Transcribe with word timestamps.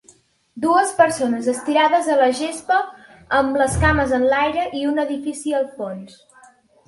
Dues 0.63 0.93
persones 0.99 1.49
estirades 1.51 2.07
a 2.13 2.15
la 2.21 2.29
gespa 2.39 2.79
amb 3.41 3.61
les 3.63 3.77
cames 3.83 4.15
enlaire 4.19 4.63
i 4.83 4.83
un 4.95 5.03
edifici 5.07 5.57
al 5.61 5.69
fons. 5.77 6.17